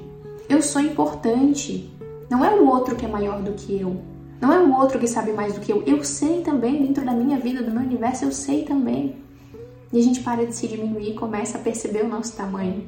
eu 0.50 0.61
sou 0.61 0.81
importante, 0.81 1.89
não 2.31 2.45
é 2.45 2.55
o 2.55 2.65
outro 2.65 2.95
que 2.95 3.05
é 3.05 3.09
maior 3.09 3.41
do 3.41 3.51
que 3.51 3.81
eu. 3.81 4.01
Não 4.39 4.53
é 4.53 4.59
o 4.59 4.73
outro 4.73 4.97
que 4.97 5.05
sabe 5.05 5.33
mais 5.33 5.53
do 5.53 5.59
que 5.59 5.69
eu. 5.69 5.83
Eu 5.85 6.01
sei 6.01 6.39
também, 6.39 6.81
dentro 6.81 7.03
da 7.03 7.11
minha 7.11 7.38
vida, 7.38 7.61
do 7.61 7.69
meu 7.69 7.81
universo, 7.81 8.23
eu 8.23 8.31
sei 8.31 8.63
também. 8.63 9.17
E 9.91 10.00
a 10.00 10.01
gente 10.01 10.21
para 10.21 10.45
de 10.45 10.55
se 10.55 10.65
diminuir 10.65 11.09
e 11.09 11.13
começa 11.13 11.57
a 11.57 11.61
perceber 11.61 12.05
o 12.05 12.07
nosso 12.07 12.38
tamanho. 12.38 12.88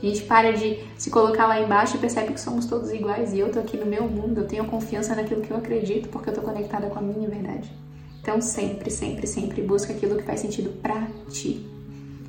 A 0.00 0.06
gente 0.06 0.22
para 0.22 0.52
de 0.52 0.78
se 0.96 1.10
colocar 1.10 1.48
lá 1.48 1.60
embaixo 1.60 1.96
e 1.96 1.98
percebe 1.98 2.32
que 2.32 2.40
somos 2.40 2.66
todos 2.66 2.92
iguais 2.92 3.32
e 3.32 3.40
eu 3.40 3.50
tô 3.50 3.58
aqui 3.58 3.76
no 3.76 3.86
meu 3.86 4.04
mundo, 4.04 4.42
eu 4.42 4.46
tenho 4.46 4.64
confiança 4.66 5.16
naquilo 5.16 5.40
que 5.40 5.50
eu 5.50 5.56
acredito 5.56 6.08
porque 6.08 6.30
eu 6.30 6.34
tô 6.34 6.42
conectada 6.42 6.86
com 6.86 7.00
a 7.00 7.02
minha 7.02 7.28
verdade. 7.28 7.68
Então 8.22 8.40
sempre, 8.40 8.88
sempre, 8.88 9.26
sempre 9.26 9.62
busca 9.62 9.92
aquilo 9.92 10.16
que 10.16 10.22
faz 10.22 10.38
sentido 10.38 10.70
pra 10.80 11.08
ti. 11.28 11.66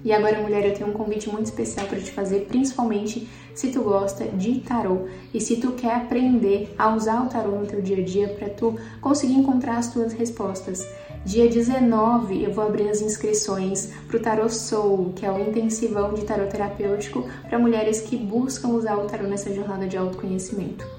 E 0.03 0.13
agora, 0.13 0.41
mulher, 0.41 0.65
eu 0.65 0.73
tenho 0.73 0.89
um 0.89 0.93
convite 0.93 1.29
muito 1.29 1.45
especial 1.45 1.87
para 1.87 1.99
te 1.99 2.11
fazer, 2.11 2.45
principalmente 2.45 3.27
se 3.53 3.71
tu 3.71 3.81
gosta 3.81 4.25
de 4.25 4.59
tarô 4.59 5.07
e 5.33 5.41
se 5.41 5.57
tu 5.57 5.71
quer 5.71 5.95
aprender 5.95 6.73
a 6.77 6.93
usar 6.95 7.23
o 7.23 7.29
tarô 7.29 7.51
no 7.51 7.65
teu 7.65 7.81
dia 7.81 7.97
a 7.97 8.03
dia 8.03 8.27
para 8.29 8.49
tu 8.49 8.75
conseguir 9.01 9.33
encontrar 9.33 9.77
as 9.77 9.91
tuas 9.91 10.13
respostas. 10.13 10.87
Dia 11.25 11.49
19 11.49 12.43
eu 12.43 12.53
vou 12.53 12.65
abrir 12.65 12.87
as 12.89 13.01
inscrições 13.01 13.91
para 14.07 14.17
o 14.17 14.19
Tarot 14.19 14.53
Soul, 14.53 15.11
que 15.13 15.25
é 15.25 15.31
o 15.31 15.39
intensivão 15.39 16.13
de 16.13 16.23
tarot 16.23 16.49
terapêutico 16.49 17.27
para 17.49 17.59
mulheres 17.59 17.99
que 17.99 18.15
buscam 18.15 18.69
usar 18.69 18.95
o 18.95 19.07
tarot 19.07 19.27
nessa 19.27 19.53
jornada 19.53 19.87
de 19.87 19.97
autoconhecimento. 19.97 20.96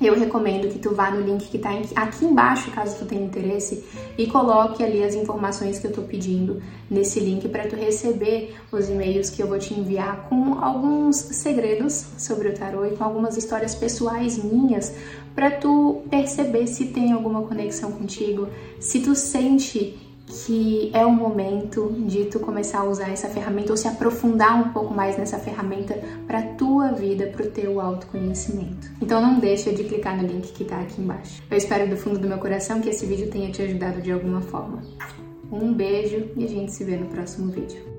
Eu 0.00 0.14
recomendo 0.14 0.68
que 0.68 0.78
tu 0.78 0.94
vá 0.94 1.10
no 1.10 1.20
link 1.20 1.48
que 1.48 1.56
está 1.56 1.70
aqui 1.96 2.24
embaixo, 2.24 2.70
caso 2.70 2.98
tu 2.98 3.04
tenha 3.04 3.24
interesse, 3.24 3.84
e 4.16 4.26
coloque 4.26 4.82
ali 4.82 5.02
as 5.02 5.14
informações 5.14 5.80
que 5.80 5.86
eu 5.86 5.90
estou 5.90 6.04
pedindo 6.04 6.62
nesse 6.88 7.18
link 7.18 7.48
para 7.48 7.66
tu 7.66 7.74
receber 7.74 8.54
os 8.70 8.88
e-mails 8.88 9.28
que 9.28 9.42
eu 9.42 9.48
vou 9.48 9.58
te 9.58 9.74
enviar 9.74 10.28
com 10.28 10.54
alguns 10.62 11.16
segredos 11.16 12.06
sobre 12.16 12.48
o 12.48 12.54
tarô 12.54 12.86
e 12.86 12.90
com 12.96 13.02
algumas 13.02 13.36
histórias 13.36 13.74
pessoais 13.74 14.42
minhas 14.42 14.94
para 15.34 15.50
tu 15.50 16.02
perceber 16.08 16.68
se 16.68 16.86
tem 16.86 17.12
alguma 17.12 17.42
conexão 17.42 17.90
contigo, 17.92 18.48
se 18.78 19.00
tu 19.00 19.16
sente 19.16 20.07
que 20.28 20.90
é 20.92 21.04
o 21.04 21.12
momento 21.12 21.92
de 22.06 22.26
tu 22.26 22.38
começar 22.38 22.80
a 22.80 22.84
usar 22.84 23.10
essa 23.10 23.28
ferramenta 23.28 23.72
ou 23.72 23.76
se 23.76 23.88
aprofundar 23.88 24.60
um 24.60 24.72
pouco 24.72 24.92
mais 24.92 25.16
nessa 25.16 25.38
ferramenta 25.38 25.98
para 26.26 26.42
tua 26.42 26.92
vida, 26.92 27.26
para 27.28 27.46
o 27.46 27.50
teu 27.50 27.80
autoconhecimento. 27.80 28.90
Então 29.00 29.20
não 29.20 29.38
deixa 29.38 29.72
de 29.72 29.84
clicar 29.84 30.16
no 30.16 30.26
link 30.26 30.52
que 30.52 30.62
está 30.62 30.80
aqui 30.80 31.00
embaixo. 31.00 31.42
Eu 31.50 31.56
espero 31.56 31.88
do 31.88 31.96
fundo 31.96 32.18
do 32.18 32.28
meu 32.28 32.38
coração 32.38 32.80
que 32.80 32.90
esse 32.90 33.06
vídeo 33.06 33.30
tenha 33.30 33.50
te 33.50 33.62
ajudado 33.62 34.00
de 34.00 34.12
alguma 34.12 34.40
forma. 34.40 34.82
Um 35.50 35.72
beijo 35.72 36.30
e 36.36 36.44
a 36.44 36.48
gente 36.48 36.72
se 36.72 36.84
vê 36.84 36.96
no 36.96 37.06
próximo 37.06 37.50
vídeo. 37.50 37.97